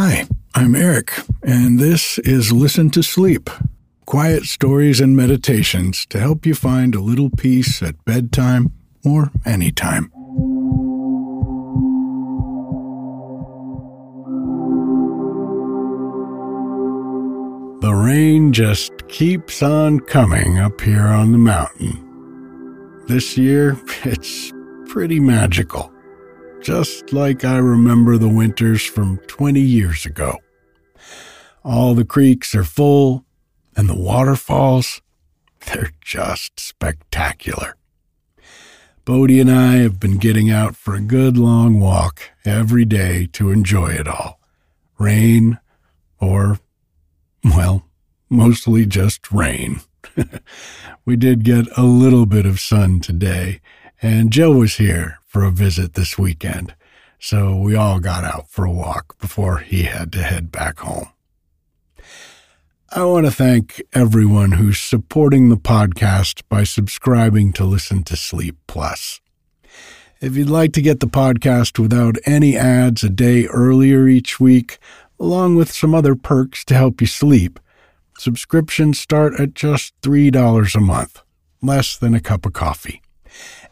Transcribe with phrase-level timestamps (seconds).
[0.00, 1.12] Hi, I'm Eric,
[1.42, 3.50] and this is Listen to Sleep
[4.06, 8.70] quiet stories and meditations to help you find a little peace at bedtime
[9.04, 10.12] or anytime.
[17.80, 23.02] The rain just keeps on coming up here on the mountain.
[23.08, 24.52] This year, it's
[24.86, 25.92] pretty magical,
[26.60, 30.38] just like I remember the winters from 20 years ago.
[31.64, 33.24] All the creeks are full,
[33.76, 35.00] and the waterfalls,
[35.66, 37.76] they're just spectacular.
[39.04, 43.50] Bodie and I have been getting out for a good long walk every day to
[43.50, 44.38] enjoy it all.
[44.98, 45.58] Rain
[46.20, 46.58] or,
[47.44, 47.84] well,
[48.28, 49.80] mostly just rain.
[51.04, 53.60] we did get a little bit of sun today,
[54.02, 56.74] and Joe was here for a visit this weekend,
[57.20, 61.08] so we all got out for a walk before he had to head back home.
[62.90, 68.56] I want to thank everyone who's supporting the podcast by subscribing to Listen to Sleep
[68.66, 69.20] Plus.
[70.22, 74.78] If you'd like to get the podcast without any ads a day earlier each week,
[75.20, 77.60] along with some other perks to help you sleep,
[78.16, 81.22] subscriptions start at just $3 a month,
[81.60, 83.02] less than a cup of coffee.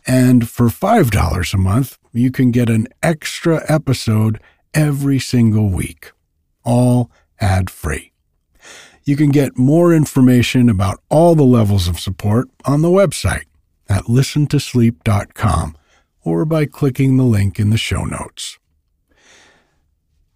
[0.06, 4.40] And for $5 a month, you can get an extra episode
[4.72, 6.12] every single week,
[6.64, 8.12] all ad free.
[9.04, 13.44] You can get more information about all the levels of support on the website
[13.88, 15.77] at listentosleep.com
[16.24, 18.58] or by clicking the link in the show notes.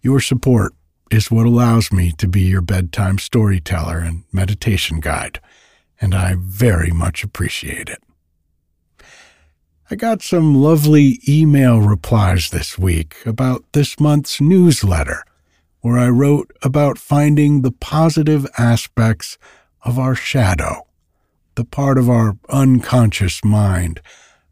[0.01, 0.73] Your support
[1.11, 5.41] is what allows me to be your bedtime storyteller and meditation guide,
[5.99, 8.01] and I very much appreciate it.
[9.91, 15.25] I got some lovely email replies this week about this month's newsletter
[15.81, 19.37] where I wrote about finding the positive aspects
[19.83, 20.87] of our shadow,
[21.55, 23.99] the part of our unconscious mind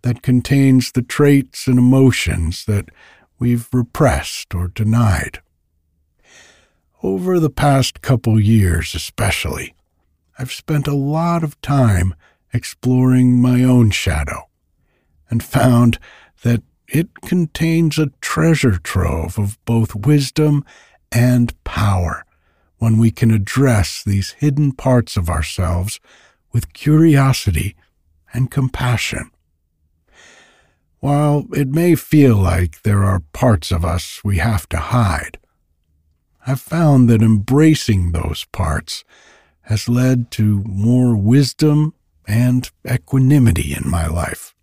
[0.02, 2.90] that contains the traits and emotions that
[3.40, 5.40] we've repressed or denied.
[7.02, 9.74] Over the past couple years, especially,
[10.38, 12.14] I've spent a lot of time
[12.52, 14.49] exploring my own shadow
[15.30, 16.00] and found
[16.44, 20.66] that it contains a treasure trove of both wisdom
[21.12, 22.26] and power
[22.78, 26.00] when we can address these hidden parts of ourselves
[26.52, 27.76] with curiosity
[28.34, 29.30] and compassion.
[31.00, 35.38] While it may feel like there are parts of us we have to hide,
[36.48, 39.04] I've found that embracing those parts
[39.64, 41.94] has led to more wisdom
[42.28, 44.56] and equanimity in my life.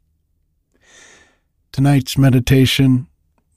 [1.76, 3.06] Tonight's meditation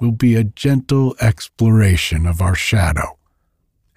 [0.02, 3.18] will be a gentle exploration of our shadow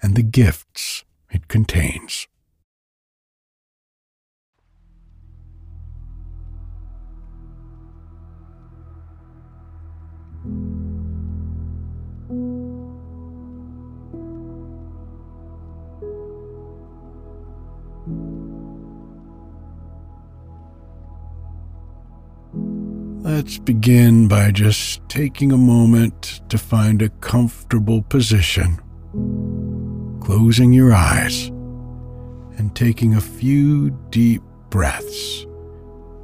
[0.01, 2.29] and the gifts it contains.
[23.23, 28.81] Let's begin by just taking a moment to find a comfortable position,
[30.19, 31.47] closing your eyes,
[32.57, 35.45] and taking a few deep breaths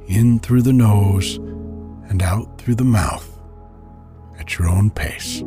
[0.08, 1.36] in through the nose
[2.10, 3.26] and out through the mouth
[4.38, 5.42] at your own pace.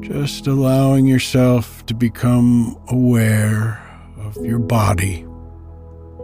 [0.00, 3.82] Just allowing yourself to become aware
[4.18, 5.26] of your body,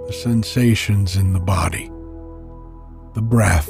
[0.06, 1.91] the sensations in the body,
[3.15, 3.69] the breath,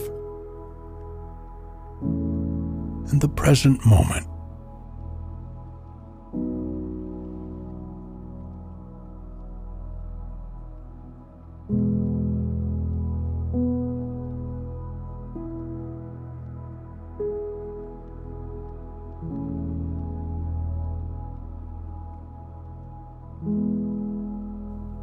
[2.01, 4.27] and the present moment.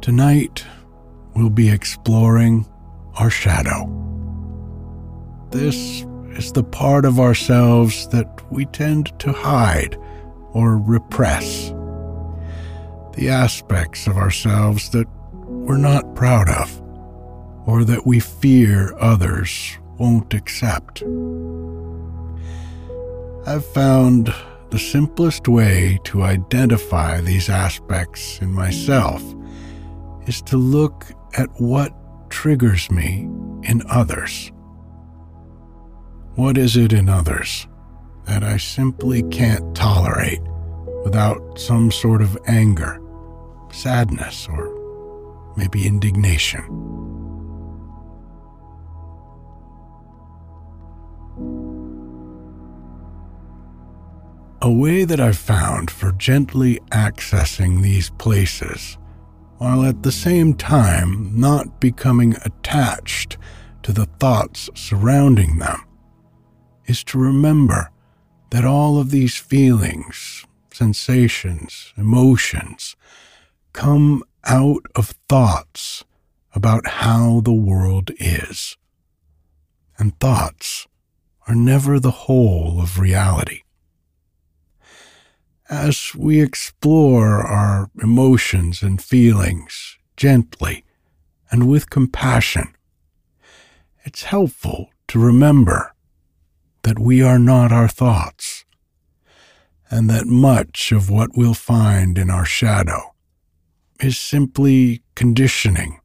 [0.00, 0.64] Tonight,
[1.34, 2.66] we'll be exploring
[3.16, 3.84] our shadow.
[5.50, 9.98] This is the part of ourselves that we tend to hide
[10.52, 11.68] or repress.
[13.14, 16.80] The aspects of ourselves that we're not proud of
[17.66, 21.02] or that we fear others won't accept.
[23.46, 24.32] I've found
[24.70, 29.22] the simplest way to identify these aspects in myself
[30.30, 31.06] is to look
[31.36, 31.92] at what
[32.30, 33.28] triggers me
[33.64, 34.52] in others.
[36.36, 37.66] What is it in others
[38.26, 40.40] that I simply can't tolerate
[41.02, 43.02] without some sort of anger,
[43.72, 46.62] sadness, or maybe indignation?
[54.62, 58.96] A way that I've found for gently accessing these places,
[59.60, 63.36] while at the same time not becoming attached
[63.82, 65.78] to the thoughts surrounding them,
[66.86, 67.90] is to remember
[68.52, 72.96] that all of these feelings, sensations, emotions
[73.74, 76.06] come out of thoughts
[76.54, 78.78] about how the world is.
[79.98, 80.86] And thoughts
[81.46, 83.60] are never the whole of reality
[85.70, 90.84] as we explore our emotions and feelings gently
[91.50, 92.74] and with compassion,
[94.04, 95.94] it's helpful to remember
[96.82, 98.64] that we are not our thoughts,
[99.90, 103.14] and that much of what we'll find in our shadow
[104.00, 106.00] is simply conditioning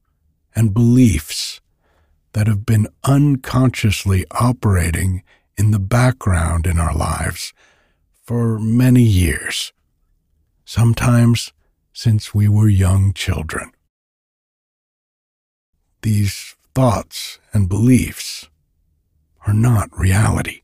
[0.55, 1.61] and beliefs
[2.33, 5.23] that have been unconsciously operating
[5.57, 7.53] in the background in our lives
[8.25, 9.71] for many years,
[10.65, 11.53] sometimes
[11.93, 13.71] since we were young children.
[16.01, 18.49] These thoughts and beliefs
[19.45, 20.61] are not reality.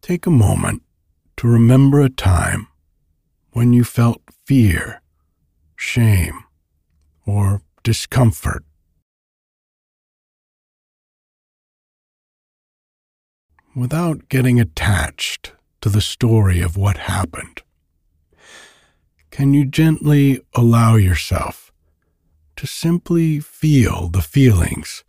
[0.00, 0.82] Take a moment
[1.36, 2.68] to remember a time
[3.52, 5.02] when you felt fear,
[5.76, 6.44] shame,
[7.26, 8.65] or discomfort
[13.76, 15.52] without getting attached
[15.82, 17.60] to the story of what happened?
[19.30, 21.70] Can you gently allow yourself
[22.56, 25.04] to simply feel the feelings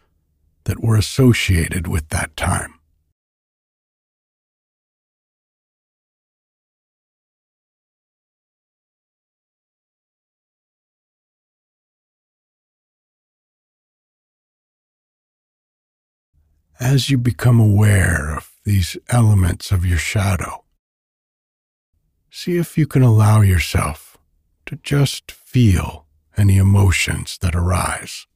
[0.65, 2.73] that were associated with that time?
[16.79, 20.65] As you become aware of these elements of your shadow.
[22.29, 24.17] See if you can allow yourself
[24.65, 26.05] to just feel
[26.35, 28.27] any emotions that arise.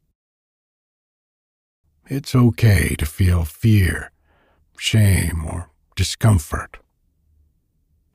[2.08, 4.12] It's okay to feel fear,
[4.78, 6.78] shame, or discomfort.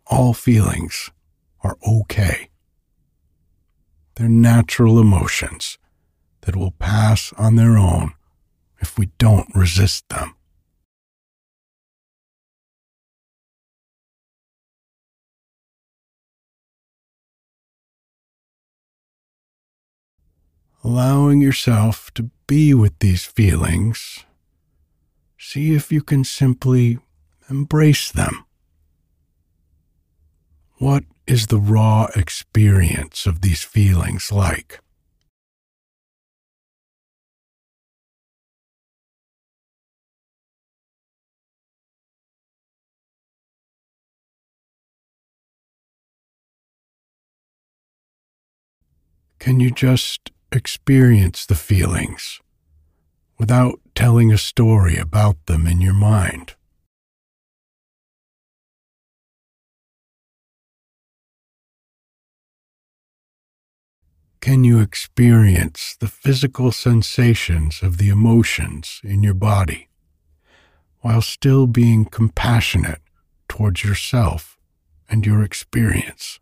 [0.07, 1.11] All feelings
[1.63, 2.49] are okay.
[4.15, 5.77] They're natural emotions
[6.41, 8.15] that will pass on their own
[8.81, 10.36] if we don't resist them.
[20.85, 24.25] Allowing yourself to be with these feelings,
[25.39, 26.99] see if you can simply
[27.51, 28.45] embrace them.
[30.79, 34.81] What is the raw experience of these feelings like?
[49.39, 52.41] Can you just experience the feelings
[53.39, 56.55] without telling a story about them in your mind.
[64.41, 69.89] Can you experience the physical sensations of the emotions in your body
[71.01, 73.03] while still being compassionate
[73.49, 74.57] towards yourself
[75.09, 76.39] and your experience?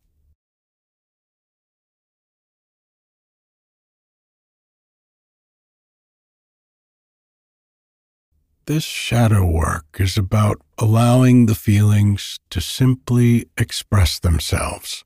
[8.66, 15.04] This shadow work is about allowing the feelings to simply express themselves,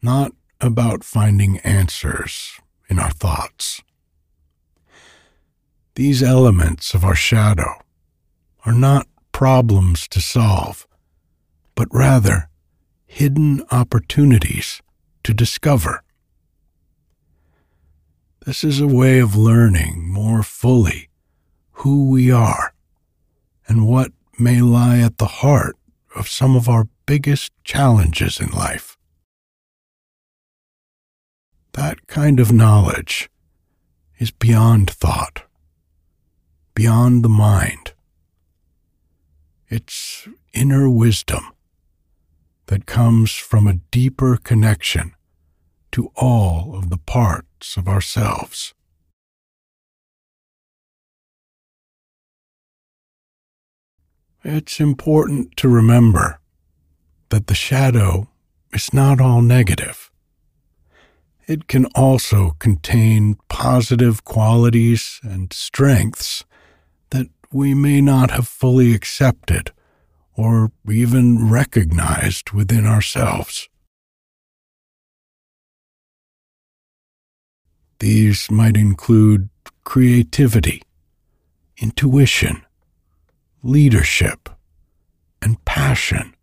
[0.00, 3.82] not about finding answers in our thoughts.
[5.96, 7.80] These elements of our shadow
[8.64, 10.86] are not problems to solve,
[11.74, 12.48] but rather
[13.06, 14.80] hidden opportunities
[15.24, 16.04] to discover.
[18.46, 21.08] This is a way of learning more fully
[21.82, 22.72] who we are
[23.66, 25.76] and what may lie at the heart
[26.14, 28.96] of some of our biggest challenges in life.
[31.72, 33.28] That kind of knowledge
[34.18, 35.42] is beyond thought.
[36.74, 37.92] beyond the mind.
[39.68, 41.52] It's inner wisdom
[42.66, 45.14] that comes from a deeper connection
[45.92, 48.72] to all of the parts of ourselves.
[54.44, 56.40] It's important to remember
[57.28, 58.28] that the shadow
[58.72, 60.10] is not all negative.
[61.46, 66.44] It can also contain positive qualities and strengths
[67.10, 69.70] that we may not have fully accepted
[70.34, 73.68] or even recognized within ourselves.
[78.00, 79.50] These might include
[79.84, 80.82] creativity,
[81.76, 82.62] intuition,
[83.62, 84.48] leadership,
[85.40, 86.34] and passion.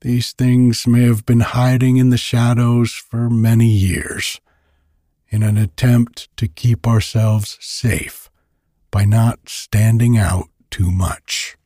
[0.00, 4.40] These things may have been hiding in the shadows for many years
[5.28, 8.30] in an attempt to keep ourselves safe
[8.90, 11.56] by not standing out too much.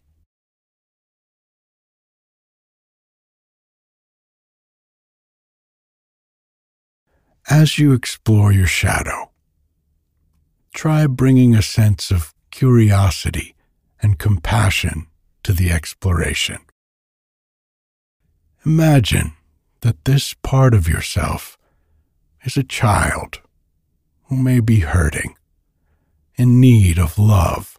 [7.50, 9.30] As you explore your shadow,
[10.74, 13.56] try bringing a sense of curiosity
[14.00, 15.08] and compassion
[15.42, 16.58] to the exploration.
[18.64, 19.32] Imagine
[19.80, 21.58] that this part of yourself
[22.44, 23.40] is a child
[24.26, 25.34] who may be hurting,
[26.36, 27.78] in need of love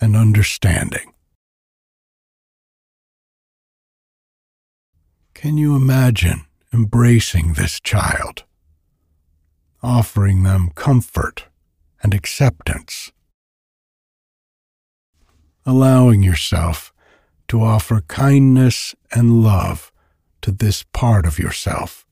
[0.00, 1.12] and understanding.
[5.32, 8.44] Can you imagine embracing this child,
[9.82, 11.46] offering them comfort
[12.02, 13.12] and acceptance?
[15.66, 16.92] Allowing yourself
[17.48, 19.92] to offer kindness and love
[20.42, 22.04] to this part of yourself.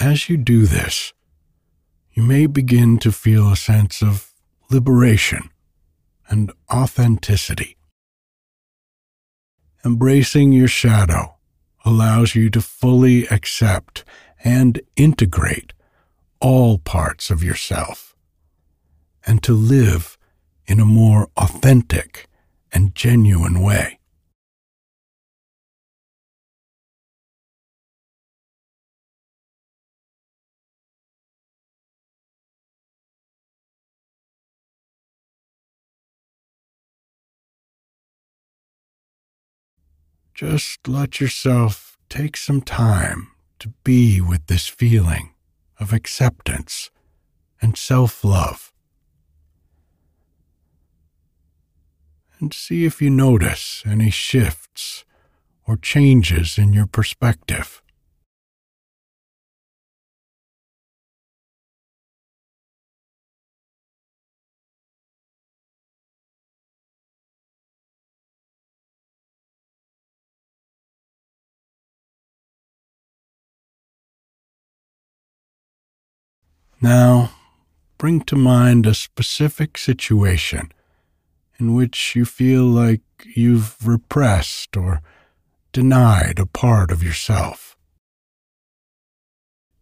[0.00, 1.12] As you do this,
[2.18, 4.32] you may begin to feel a sense of
[4.70, 5.50] liberation
[6.28, 7.76] and authenticity.
[9.84, 11.36] Embracing your shadow
[11.84, 14.02] allows you to fully accept
[14.42, 15.72] and integrate
[16.40, 18.16] all parts of yourself
[19.24, 20.18] and to live
[20.66, 22.26] in a more authentic
[22.72, 23.97] and genuine way.
[40.38, 45.34] Just let yourself take some time to be with this feeling
[45.80, 46.92] of acceptance
[47.60, 48.72] and self love.
[52.38, 55.04] And see if you notice any shifts
[55.66, 57.82] or changes in your perspective.
[76.80, 77.32] Now,
[77.96, 80.70] bring to mind a specific situation
[81.58, 83.00] in which you feel like
[83.34, 85.02] you've repressed or
[85.72, 87.76] denied a part of yourself.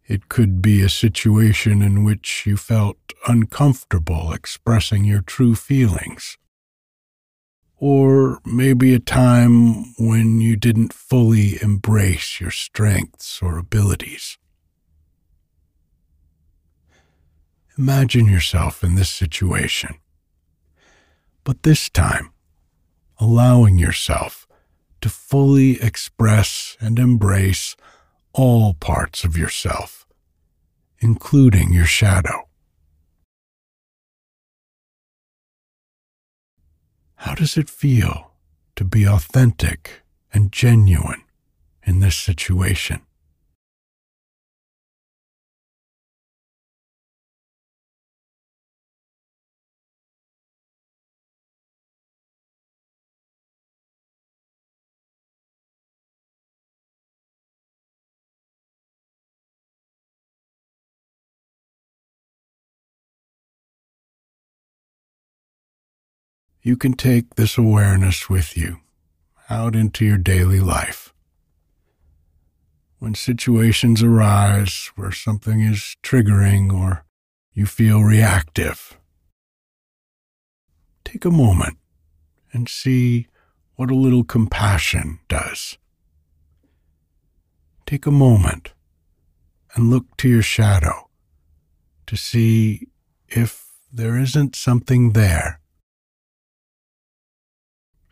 [0.07, 6.37] It could be a situation in which you felt uncomfortable expressing your true feelings.
[7.75, 14.39] Or maybe a time when you didn't fully embrace your strengths or abilities.
[17.77, 19.95] Imagine yourself in this situation.
[21.43, 22.31] But this time,
[23.19, 24.47] allowing yourself
[25.01, 27.75] to fully express and embrace
[28.33, 30.07] all parts of yourself,
[30.99, 32.47] including your shadow.
[37.17, 38.31] How does it feel
[38.75, 40.01] to be authentic
[40.33, 41.23] and genuine
[41.83, 43.01] in this situation?
[66.61, 68.79] You can take this awareness with you
[69.49, 71.13] out into your daily life.
[72.99, 77.05] when situations arise where something is triggering or
[77.53, 78.97] you feel reactive.
[81.05, 81.77] Take a moment
[82.51, 83.27] and see
[83.75, 85.77] what a little compassion does.
[87.85, 88.73] Take a moment
[89.75, 91.09] and look to your shadow
[92.07, 92.87] to see
[93.27, 95.59] if there isn't something there,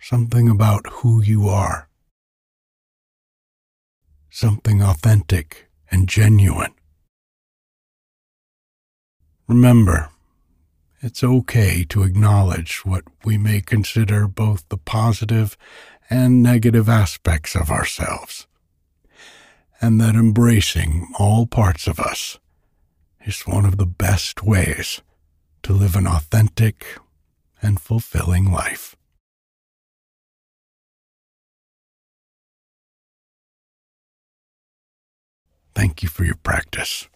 [0.06, 1.90] something about who you are
[4.30, 6.74] something authentic and genuine.
[9.48, 10.10] Remember,
[11.00, 15.58] it's okay to acknowledge what we may consider both the positive
[16.10, 18.46] and negative aspects of ourselves,
[19.80, 22.38] and that embracing all parts of us
[23.26, 25.02] is one of the best ways
[25.64, 26.86] to live an authentic
[27.62, 28.98] and fulfilling life.
[35.76, 37.10] Thank you for your practice.